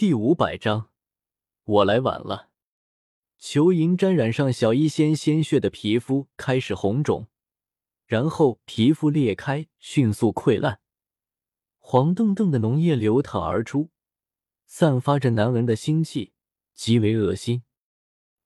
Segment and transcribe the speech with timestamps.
[0.00, 0.88] 第五百章，
[1.62, 2.48] 我来晚了。
[3.36, 7.28] 裘银沾染上小医仙鲜血的皮肤开始红肿，
[8.06, 10.80] 然后皮肤裂开，迅速溃烂，
[11.78, 13.90] 黄澄澄的脓液流淌而出，
[14.64, 16.32] 散发着难闻的腥气，
[16.72, 17.64] 极为恶心。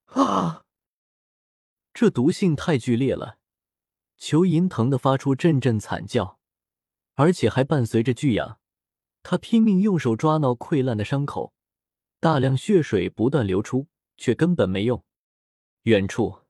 [0.07, 0.65] 啊！
[1.93, 3.39] 这毒性太剧烈了，
[4.17, 6.41] 裘银疼得发出阵阵惨叫，
[7.15, 8.59] 而且还伴随着剧痒。
[9.25, 11.55] 他拼命用手抓挠溃烂的伤口，
[12.21, 15.03] 大量血水不断流出，却根本没用。
[15.85, 16.41] 远处，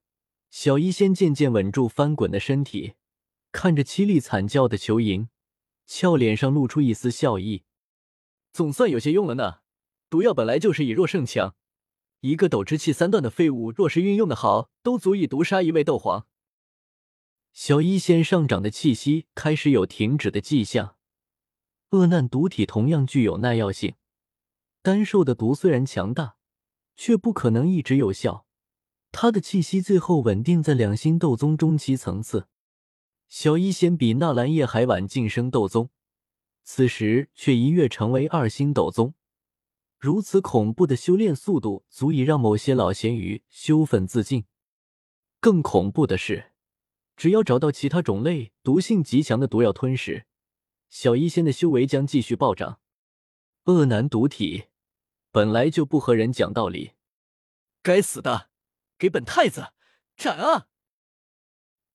[0.51, 2.95] 小医仙渐渐稳住翻滚的身体，
[3.53, 5.29] 看着凄厉惨叫的裘莹，
[5.87, 7.63] 俏脸上露出一丝笑意。
[8.51, 9.59] 总算有些用了呢。
[10.09, 11.55] 毒药本来就是以弱胜强，
[12.19, 16.27] 一个斗之气三段的废物，若是运用的好，都足以毒杀一位斗皇。
[17.53, 20.94] 小医仙上涨的气息开始有停止的迹象。
[21.95, 23.95] 恶难毒体同样具有耐药性，
[24.81, 26.35] 单受的毒虽然强大，
[26.97, 28.45] 却不可能一直有效。
[29.13, 32.47] 他的气息最后稳定在两星斗宗中期层次。
[33.29, 35.89] 小医仙比纳兰叶还晚晋升斗宗，
[36.63, 39.13] 此时却一跃成为二星斗宗。
[39.97, 44.43] 如此恐怖的修炼速度，足以让某些老咸鱼羞愤自尽。
[45.39, 46.51] 更恐怖的是，
[47.15, 50.25] 只要找到其他种类毒性极强的毒药吞食。
[50.97, 52.79] 小医仙的修为将继续暴涨。
[53.65, 54.67] 恶男毒体
[55.29, 56.93] 本来就不和人讲道理，
[57.83, 58.49] 该死的，
[58.97, 59.73] 给本太子
[60.15, 60.67] 斩啊！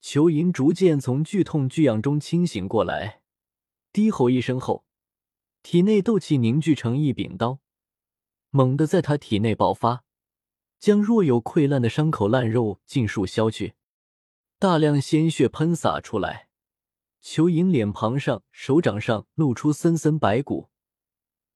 [0.01, 3.23] 裘银逐渐从剧痛剧痒中清醒过来，
[3.91, 4.85] 低吼一声后，
[5.63, 7.57] 体内斗气凝聚成一柄刀，
[8.51, 10.03] 猛地在他体内爆发，
[10.77, 13.73] 将若有溃烂的伤口烂肉尽数削去，
[14.59, 16.50] 大量鲜血喷洒出来。
[17.21, 20.71] 裘银脸庞上、手掌上露出森森白骨，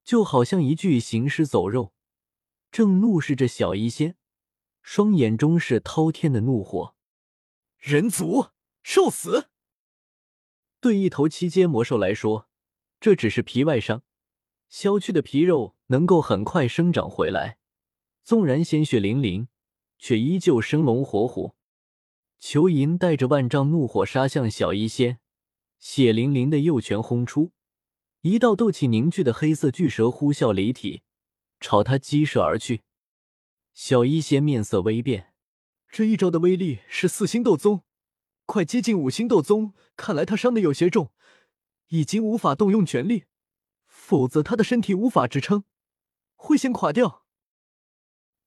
[0.03, 1.91] 就好像一具行尸走肉，
[2.71, 4.15] 正怒视着小医仙，
[4.83, 6.95] 双眼中是滔天的怒火。
[7.79, 8.49] 人族
[8.83, 9.49] 受死！
[10.79, 12.47] 对一头七阶魔兽来说，
[12.99, 14.03] 这只是皮外伤，
[14.69, 17.57] 削去的皮肉能够很快生长回来，
[18.23, 19.47] 纵然鲜血淋淋，
[19.97, 21.55] 却依旧生龙活虎。
[22.37, 25.19] 裘银带着万丈怒火杀向小医仙。
[25.87, 27.51] 血淋淋的右拳轰出，
[28.21, 31.03] 一道斗气凝聚的黑色巨蛇呼啸离体，
[31.59, 32.81] 朝他击射而去。
[33.71, 35.31] 小医仙面色微变，
[35.87, 37.83] 这一招的威力是四星斗宗，
[38.47, 39.75] 快接近五星斗宗。
[39.95, 41.11] 看来他伤的有些重，
[41.89, 43.25] 已经无法动用全力，
[43.85, 45.65] 否则他的身体无法支撑，
[46.33, 47.27] 会先垮掉。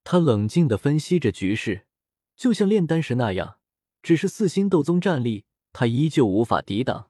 [0.02, 1.86] 他冷静的分析着局势，
[2.34, 3.60] 就像炼丹时那样，
[4.02, 7.07] 只是四星斗宗战力，他依旧无法抵挡。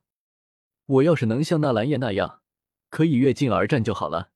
[0.89, 2.41] 我要是能像纳兰叶那样，
[2.89, 4.31] 可以越境而战就好了。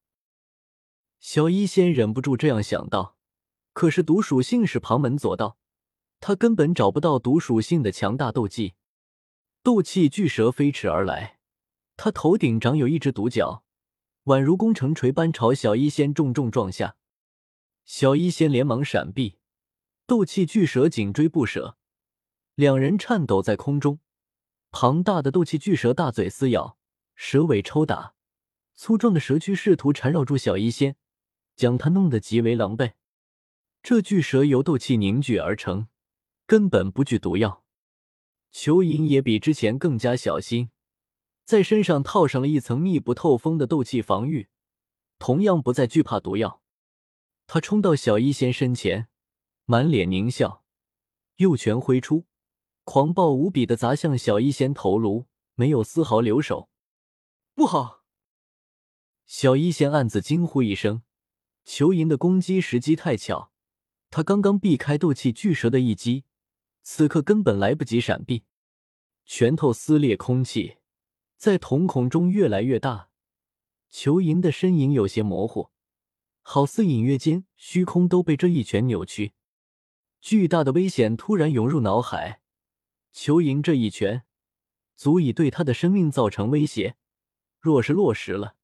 [1.18, 3.16] 小医仙忍不住这样想到。
[3.72, 5.56] 可是毒属性是旁门左道，
[6.20, 8.74] 他根本找不到毒属性的强大斗技。
[9.62, 11.38] 斗气巨蛇飞驰而来，
[11.96, 13.64] 他头顶长有一只独角，
[14.24, 16.96] 宛如攻城锤般朝小医仙重重撞下。
[17.86, 19.38] 小医仙连忙闪避，
[20.06, 21.78] 斗气巨蛇紧追不舍，
[22.54, 24.00] 两人颤抖在空中。
[24.72, 26.78] 庞大的斗气巨蛇大嘴撕咬，
[27.14, 28.14] 蛇尾抽打，
[28.74, 30.96] 粗壮的蛇躯试图缠绕住小医仙，
[31.54, 32.94] 将他弄得极为狼狈。
[33.82, 35.88] 这巨蛇由斗气凝聚而成，
[36.46, 37.64] 根本不惧毒药。
[38.50, 40.70] 裘银也比之前更加小心，
[41.44, 44.48] 在身上套上了一层密不透风的斗气防御，
[45.18, 46.62] 同样不再惧怕毒药。
[47.46, 49.08] 他冲到小医仙身前，
[49.66, 50.64] 满脸狞笑，
[51.36, 52.24] 右拳挥出。
[52.84, 56.69] 狂暴无比的砸向小一仙头颅，没有丝毫留手。
[57.54, 58.03] 不好！
[59.25, 61.03] 小一仙暗自惊呼一声。
[61.65, 63.53] 裘银的攻击时机太巧，
[64.10, 66.25] 他刚刚避开斗气巨蛇的一击，
[66.82, 68.44] 此刻根本来不及闪避，
[69.25, 70.78] 拳头撕裂空气，
[71.37, 73.10] 在瞳孔中越来越大。
[73.88, 75.70] 裘银的身影有些模糊，
[76.41, 79.35] 好似隐约间虚空都被这一拳扭曲。
[80.20, 82.41] 巨大的危险突然涌入脑海。
[83.12, 84.25] 裘莹这一拳，
[84.97, 86.97] 足以对他的生命造成威胁。
[87.61, 88.56] 若是落实了，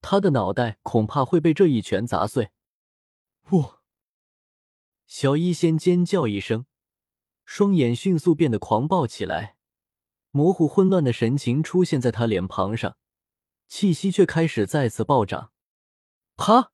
[0.00, 2.50] 他的脑袋恐怕会被这一拳砸碎。
[3.42, 3.76] 不！
[5.06, 6.66] 小医仙尖叫一声，
[7.44, 9.56] 双眼迅速变得狂暴起来，
[10.30, 12.96] 模糊混乱的神情出现在他脸庞上，
[13.68, 15.52] 气息却开始再次暴涨。
[16.36, 16.72] 啪！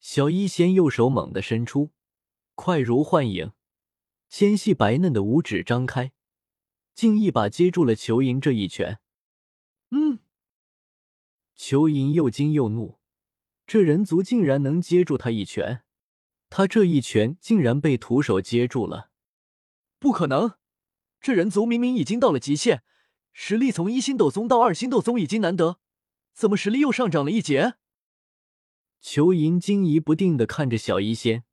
[0.00, 1.92] 小医仙右手猛地伸出，
[2.54, 3.52] 快如幻影。
[4.32, 6.10] 纤细白嫩的五指张开，
[6.94, 8.98] 竟一把接住了裘银这一拳。
[9.90, 10.20] 嗯，
[11.54, 12.98] 裘银又惊又怒，
[13.66, 15.84] 这人族竟然能接住他一拳，
[16.48, 19.10] 他这一拳竟然被徒手接住了，
[19.98, 20.54] 不可能！
[21.20, 22.82] 这人族明明已经到了极限，
[23.34, 25.78] 实力从一星斗宗到二星斗宗已经难得，
[26.32, 27.74] 怎么实力又上涨了一截？
[28.98, 31.44] 裘银惊疑不定的看着小医仙，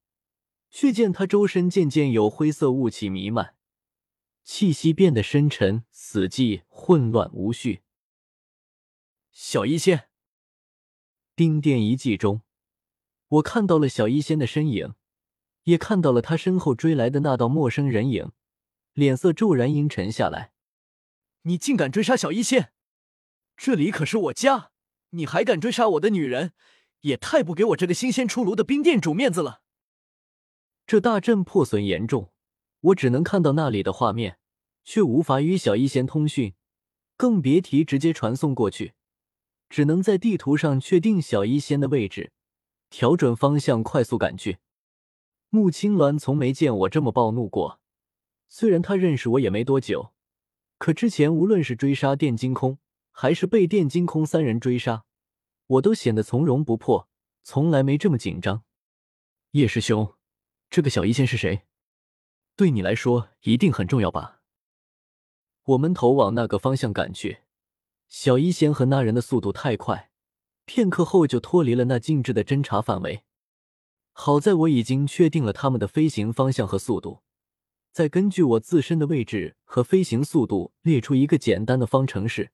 [0.69, 3.55] 却见他周身渐渐有灰色雾气弥漫，
[4.43, 7.81] 气息变得深沉、死寂、混乱无序。
[9.31, 10.09] 小医仙。
[11.35, 12.41] 丁殿遗迹中，
[13.27, 14.95] 我看到了小医仙的身影，
[15.63, 18.31] 也看到了他身后追来的那道陌生人影，
[18.93, 20.51] 脸色骤然阴沉下来。
[21.43, 22.73] 你竟敢追杀小医仙！
[23.55, 24.71] 这里可是我家，
[25.11, 26.51] 你还敢追杀我的女人，
[27.01, 29.61] 也太不给我这个新鲜出炉的冰殿主面子了。
[30.89, 32.31] 这大阵破损严重，
[32.79, 34.39] 我只能看到那里的画面，
[34.83, 36.55] 却无法与小医仙通讯，
[37.15, 38.93] 更别提直接传送过去。
[39.69, 42.31] 只能在地图上确定小医仙的位置，
[42.89, 44.57] 调准方向，快速赶去。
[45.51, 47.79] 穆青鸾从没见我这么暴怒过，
[48.47, 50.11] 虽然他认识我也没多久，
[50.79, 52.79] 可之前无论是追杀电金空，
[53.11, 55.05] 还是被电金空三人追杀，
[55.67, 57.07] 我都显得从容不迫，
[57.43, 58.63] 从来没这么紧张。
[59.51, 60.15] 叶师兄，
[60.69, 61.63] 这个小医仙是谁？
[62.55, 64.41] 对你来说一定很重要吧？
[65.63, 67.39] 我们头往那个方向赶去。
[68.07, 70.11] 小医仙和那人的速度太快，
[70.65, 73.23] 片刻后就脱离了那静止的侦查范围。
[74.11, 77.23] 好在我已经确定了他们的飞行方向和速度，
[77.91, 82.51] 再根据我自身的位置和飞行速度列出一个简单的方程式，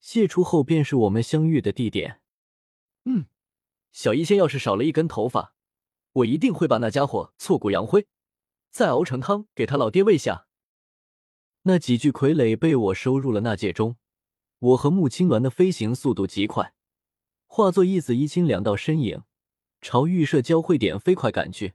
[0.00, 2.20] 卸除后便是我们相遇的地点。
[3.04, 3.26] 嗯，
[3.92, 5.54] 小医仙要是少了一根头发，
[6.16, 8.06] 我一定会把那家伙挫骨扬灰，
[8.70, 10.46] 再熬成汤给他老爹喂下。
[11.62, 13.96] 那几具傀儡被我收入了纳戒中。
[14.58, 16.72] 我和穆青鸾的飞行速度极快，
[17.46, 19.24] 化作一紫一青两道身影，
[19.82, 21.74] 朝预设交汇点飞快赶去。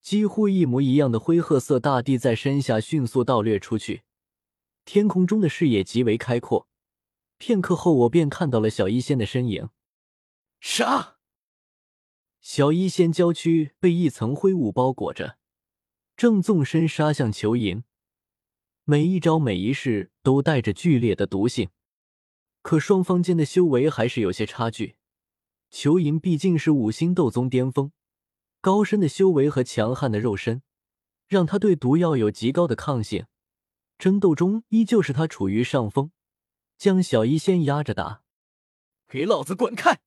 [0.00, 4.02] 几乎一模一样的灰褐色大地在身下迅速倒掠出去，
[4.84, 6.68] 天空中的视野极为开阔。
[7.38, 9.70] 片刻后，我便看到了小医仙的身影。
[10.60, 11.17] 杀！
[12.40, 15.38] 小医仙娇躯被一层灰雾包裹着，
[16.16, 17.84] 正纵身杀向裘银，
[18.84, 21.68] 每一招每一式都带着剧烈的毒性。
[22.62, 24.96] 可双方间的修为还是有些差距。
[25.70, 27.92] 裘银毕竟是五星斗宗巅峰，
[28.60, 30.62] 高深的修为和强悍的肉身，
[31.26, 33.26] 让他对毒药有极高的抗性。
[33.98, 36.12] 争斗中依旧是他处于上风，
[36.78, 38.22] 将小医仙压着打。
[39.08, 40.00] 给老子滚开！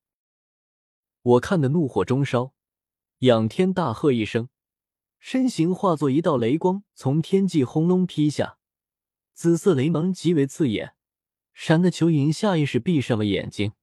[1.24, 2.54] 我看得怒火中烧，
[3.20, 4.50] 仰天大喝一声，
[5.20, 8.58] 身形化作一道雷光，从天际轰隆劈下，
[9.34, 10.96] 紫色雷芒极为刺眼。
[11.54, 13.74] 闪的裘银下意识闭上了眼睛，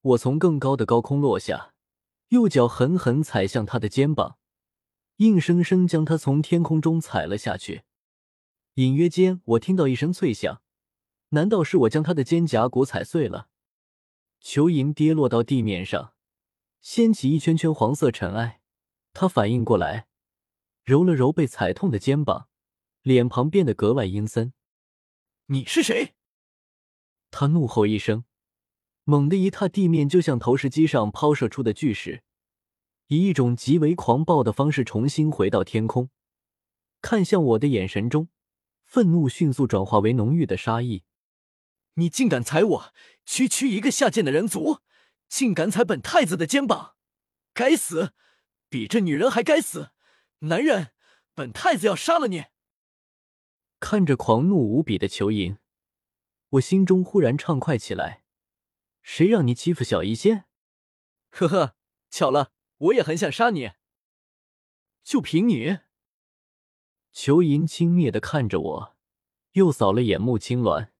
[0.00, 1.74] 我从更高的高空落下，
[2.28, 4.38] 右脚狠狠踩向他的肩膀，
[5.18, 7.82] 硬生生将他从天空中踩了下去。
[8.74, 10.62] 隐约间，我听到一声脆响，
[11.28, 13.48] 难道是我将他的肩胛骨踩碎了？
[14.40, 16.14] 裘银跌落到地面上，
[16.80, 18.60] 掀起一圈圈黄色尘埃。
[19.12, 20.06] 他反应过来，
[20.84, 22.48] 揉了揉被踩痛的肩膀，
[23.02, 24.52] 脸庞变得格外阴森。
[25.46, 26.14] 你是谁？
[27.30, 28.24] 他怒吼一声，
[29.04, 32.22] 猛地一踏地面，就像投石机上抛射出的巨石，
[33.08, 36.10] 以一种极为狂暴的方式重新回到天空，
[37.00, 38.28] 看向我的眼神中，
[38.84, 41.04] 愤怒迅速转化为浓郁的杀意。
[41.94, 42.94] 你竟敢踩我
[43.26, 44.78] 区区一个下贱的人族，
[45.28, 46.96] 竟敢踩本太子的肩膀，
[47.52, 48.12] 该死！
[48.68, 49.92] 比这女人还该死！
[50.40, 50.92] 男人，
[51.34, 52.46] 本太子要杀了你！
[53.80, 55.58] 看着狂怒无比的裘银。
[56.50, 58.24] 我心中忽然畅快起来，
[59.02, 60.46] 谁让你欺负小医仙？
[61.30, 61.76] 呵呵，
[62.10, 63.72] 巧了，我也很想杀你。
[65.02, 65.78] 就凭你？
[67.12, 68.96] 裘银轻蔑的看着我，
[69.52, 70.90] 又扫了眼穆青鸾，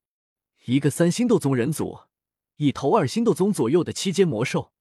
[0.65, 2.08] 一个三星斗宗人族，
[2.59, 4.73] 一头二星斗宗左右的七阶魔兽，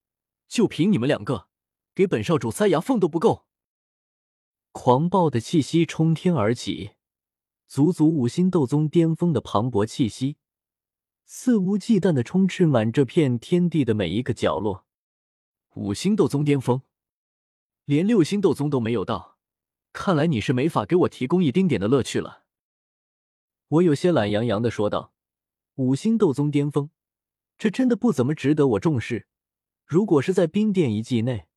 [0.48, 1.48] 就凭你们两个，
[1.94, 3.46] 给本少主塞牙缝都不够。
[4.72, 6.94] 狂暴的气息冲天而起，
[7.68, 10.38] 足足五星斗宗巅峰的磅礴气息。
[11.24, 14.88] 肆无忌惮的充斥满这片天地的每一个角落。
[15.76, 16.82] 五星斗宗巅峰，
[17.86, 19.38] 连六星斗宗都没有到，
[19.94, 22.46] 看来你是没法给我提供一丁点的乐趣了。
[23.68, 25.14] 我有些懒洋洋的说道
[25.76, 26.90] ：“五星斗宗巅峰，
[27.58, 29.28] 这真的不怎么值得我重视。
[29.86, 31.48] 如果是在冰殿遗迹内，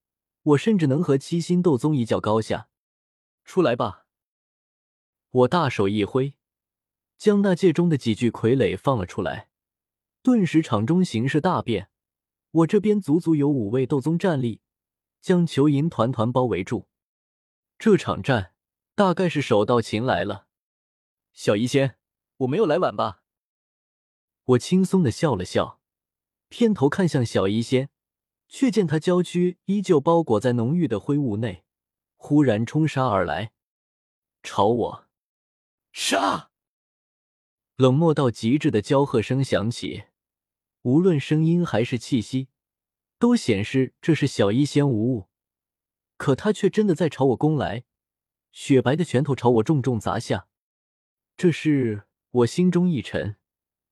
[0.43, 2.69] 我甚至能和七星斗宗一较高下。
[3.45, 4.07] 出来吧！”
[5.31, 6.35] 我大手一挥，
[7.19, 9.51] 将那戒中的几具傀儡放了出来。
[10.23, 11.91] 顿时，场中形势大变，
[12.51, 14.61] 我这边足足有五位斗宗站立，
[15.21, 16.89] 将裘银团团包围住。
[17.79, 18.55] 这场战
[18.95, 20.47] 大概是手到擒来了。
[21.33, 21.97] 小医仙，
[22.39, 23.23] 我没有来晚吧？
[24.45, 25.80] 我轻松的笑了笑，
[26.51, 27.89] 偏头看向小医仙，
[28.49, 31.65] 却见他娇躯依旧包裹在浓郁的灰雾内，
[32.17, 33.53] 忽然冲杀而来，
[34.43, 35.07] 朝我
[35.93, 36.51] 杀！
[37.77, 40.05] 冷漠到极致的娇喝声响起，
[40.83, 42.49] 无论声音还是气息，
[43.19, 45.29] 都显示这是小医仙无误。
[46.17, 47.85] 可他却真的在朝我攻来，
[48.51, 50.49] 雪白的拳头朝我重重砸下。
[51.37, 53.37] 这是我心中一沉，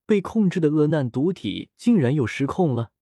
[0.09, 2.93] 被控制的恶难毒体竟然又失控了。